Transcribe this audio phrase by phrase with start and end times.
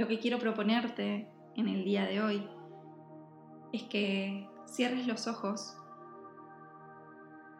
[0.00, 2.48] Lo que quiero proponerte en el día de hoy
[3.70, 5.76] es que cierres los ojos,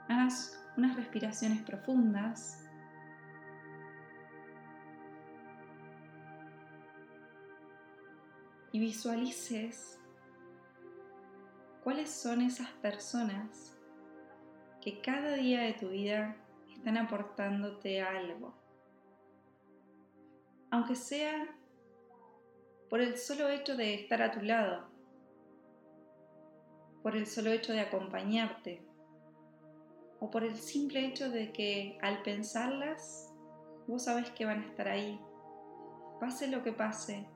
[0.08, 2.66] hagas unas respiraciones profundas
[8.72, 10.00] y visualices
[11.84, 13.78] cuáles son esas personas
[14.80, 16.38] que cada día de tu vida
[16.74, 18.54] están aportándote algo.
[20.70, 21.59] Aunque sea
[22.90, 24.88] por el solo hecho de estar a tu lado,
[27.04, 28.82] por el solo hecho de acompañarte,
[30.18, 33.32] o por el simple hecho de que al pensarlas,
[33.86, 35.18] vos sabes que van a estar ahí,
[36.18, 37.26] pase lo que pase,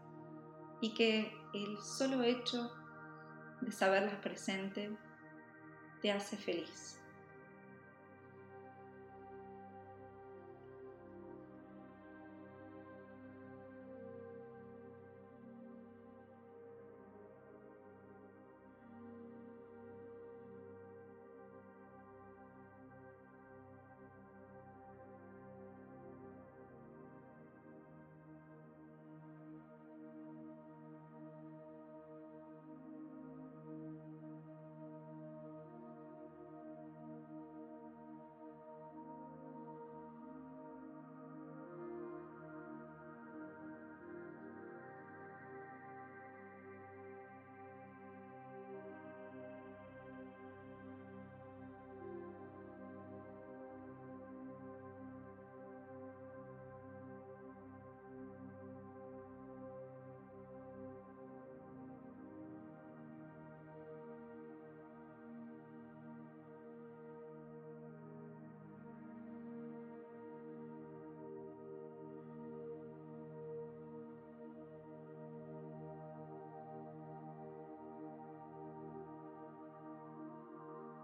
[0.80, 2.72] y que el solo hecho
[3.60, 4.90] de saberlas presente
[6.02, 7.00] te hace feliz.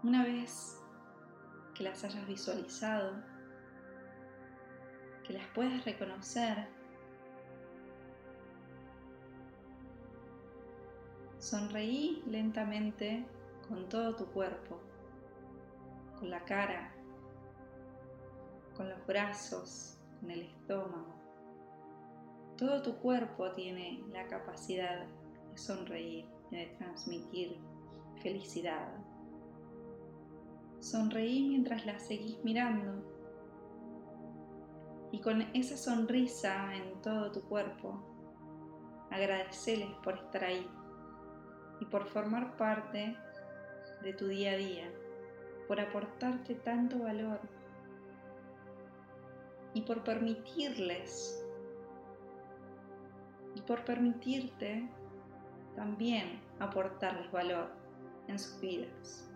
[0.03, 0.81] Una vez
[1.75, 3.13] que las hayas visualizado,
[5.23, 6.67] que las puedas reconocer,
[11.37, 13.23] sonreí lentamente
[13.67, 14.79] con todo tu cuerpo,
[16.17, 16.91] con la cara,
[18.75, 21.13] con los brazos, con el estómago.
[22.57, 25.05] Todo tu cuerpo tiene la capacidad
[25.49, 27.59] de sonreír y de transmitir
[28.23, 29.10] felicidad.
[30.81, 33.03] Sonreí mientras la seguís mirando
[35.11, 38.01] y con esa sonrisa en todo tu cuerpo,
[39.11, 40.67] agradeceles por estar ahí
[41.79, 43.15] y por formar parte
[44.01, 44.91] de tu día a día,
[45.67, 47.39] por aportarte tanto valor
[49.75, 51.45] y por permitirles
[53.53, 54.89] y por permitirte
[55.75, 57.69] también aportarles valor
[58.27, 59.30] en sus vidas.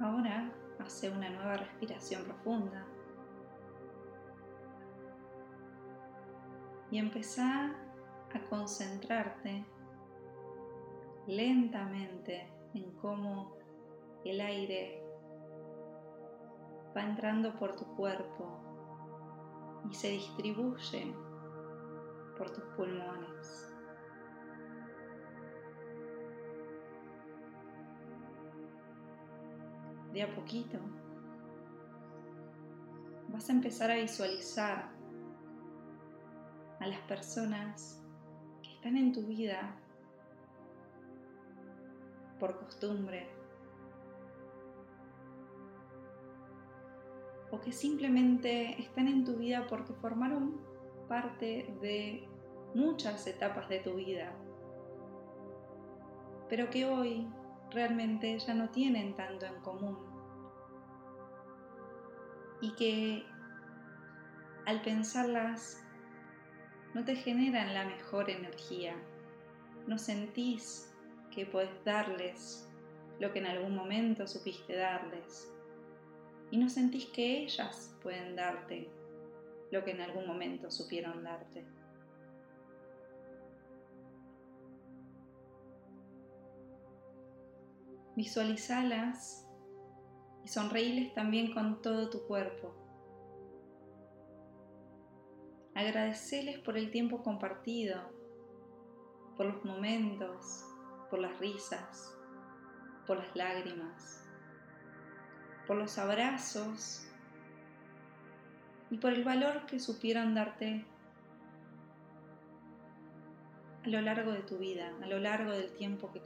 [0.00, 2.86] Ahora hace una nueva respiración profunda.
[6.90, 7.76] Y empezá
[8.32, 9.64] a concentrarte
[11.26, 13.56] lentamente en cómo
[14.24, 15.04] el aire
[16.96, 18.58] va entrando por tu cuerpo
[19.90, 21.14] y se distribuye
[22.38, 23.69] por tus pulmones.
[30.12, 30.78] De a poquito
[33.28, 34.90] vas a empezar a visualizar
[36.80, 38.02] a las personas
[38.62, 39.76] que están en tu vida
[42.38, 43.28] por costumbre
[47.50, 50.60] o que simplemente están en tu vida porque formaron
[51.08, 52.28] parte de
[52.74, 54.32] muchas etapas de tu vida,
[56.48, 57.28] pero que hoy
[57.72, 59.98] realmente ya no tienen tanto en común.
[62.60, 63.24] Y que
[64.66, 65.82] al pensarlas
[66.94, 68.94] no te generan la mejor energía,
[69.86, 70.92] no sentís
[71.30, 72.68] que puedes darles
[73.18, 75.50] lo que en algún momento supiste darles.
[76.50, 78.90] Y no sentís que ellas pueden darte
[79.70, 81.64] lo que en algún momento supieron darte.
[88.20, 89.48] Visualizalas
[90.44, 92.74] y sonreíles también con todo tu cuerpo.
[95.74, 97.98] Agradeceles por el tiempo compartido,
[99.38, 100.66] por los momentos,
[101.08, 102.14] por las risas,
[103.06, 104.28] por las lágrimas,
[105.66, 107.10] por los abrazos
[108.90, 110.84] y por el valor que supieron darte
[113.82, 116.20] a lo largo de tu vida, a lo largo del tiempo que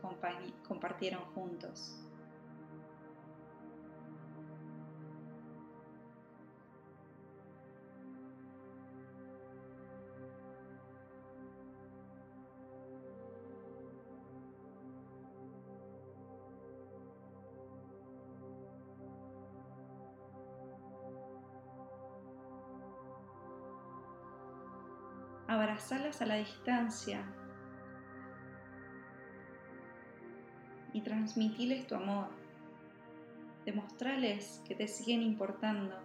[0.67, 2.01] compartieron juntos.
[25.47, 27.25] abrazalas a la distancia
[31.05, 32.29] y transmitiles tu amor.
[33.65, 35.97] Demostrales que te siguen importando,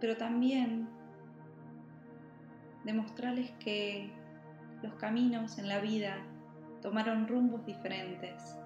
[0.00, 0.88] pero también
[2.84, 4.10] demostrales que
[4.82, 6.16] los caminos en la vida
[6.80, 8.56] tomaron rumbos diferentes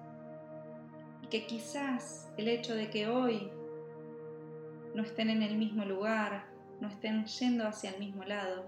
[1.23, 3.51] y que quizás el hecho de que hoy
[4.95, 6.45] no estén en el mismo lugar
[6.79, 8.65] no estén yendo hacia el mismo lado,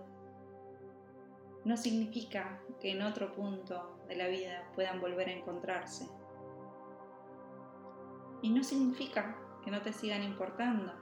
[1.66, 6.08] no significa que en otro punto de la vida puedan volver a encontrarse.
[8.42, 10.94] Y no significa que no te sigan importando.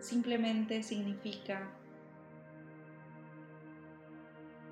[0.00, 1.70] Simplemente significa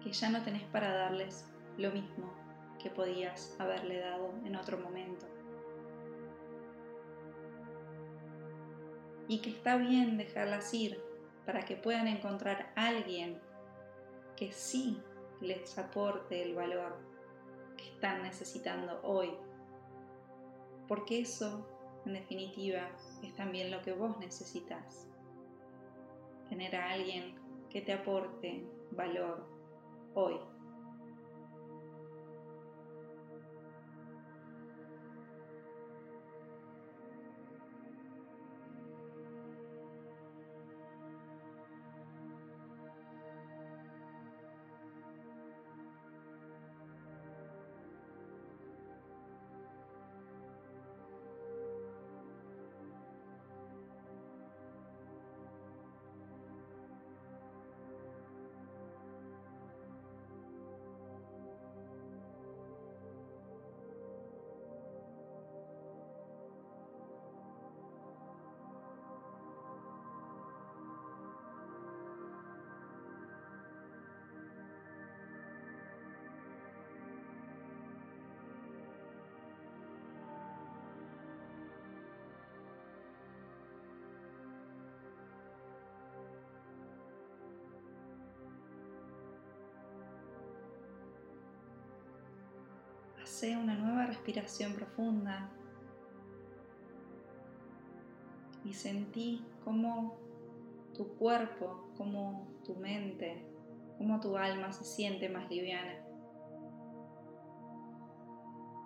[0.03, 2.33] que ya no tenés para darles lo mismo
[2.83, 5.27] que podías haberle dado en otro momento.
[9.29, 11.01] y que está bien dejarlas ir
[11.45, 13.39] para que puedan encontrar a alguien
[14.39, 15.03] que sí
[15.41, 16.97] les aporte el valor
[17.77, 19.31] que están necesitando hoy.
[20.87, 21.67] Porque eso,
[22.07, 22.89] en definitiva,
[23.23, 25.09] es también lo que vos necesitas.
[26.49, 27.35] Tener a alguien
[27.69, 29.45] que te aporte valor
[30.15, 30.39] hoy.
[93.29, 95.51] Hace una nueva respiración profunda.
[98.65, 100.17] Y sentí cómo
[100.95, 103.47] tu cuerpo, cómo tu mente,
[103.99, 105.93] cómo tu alma se siente más liviana.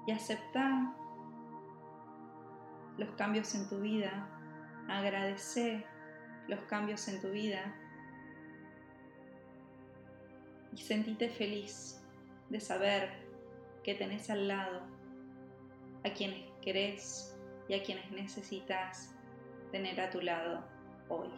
[0.09, 0.93] Y acepta
[2.99, 4.29] los cambios en tu vida,
[4.89, 5.87] agradece
[6.49, 7.77] los cambios en tu vida.
[10.73, 12.05] Y sentite feliz
[12.51, 13.22] de saber
[13.83, 14.81] que tenés al lado,
[16.05, 17.37] a quienes querés
[17.69, 19.15] y a quienes necesitas
[19.71, 20.65] tener a tu lado
[21.09, 21.29] hoy.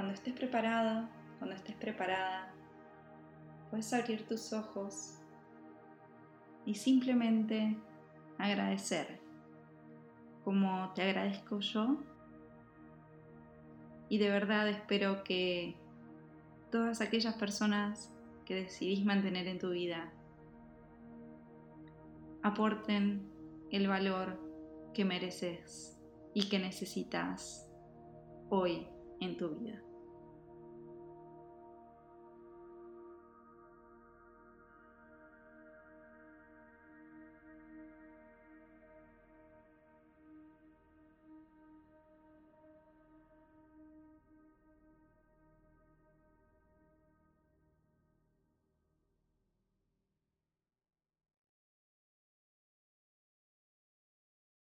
[0.00, 1.06] Cuando estés preparado,
[1.38, 2.50] cuando estés preparada,
[3.68, 5.18] puedes abrir tus ojos
[6.64, 7.76] y simplemente
[8.38, 9.20] agradecer,
[10.42, 11.98] como te agradezco yo.
[14.08, 15.76] Y de verdad espero que
[16.70, 18.10] todas aquellas personas
[18.46, 20.10] que decidís mantener en tu vida
[22.42, 23.30] aporten
[23.70, 24.40] el valor
[24.94, 26.00] que mereces
[26.32, 27.70] y que necesitas
[28.48, 28.86] hoy
[29.20, 29.82] en tu vida.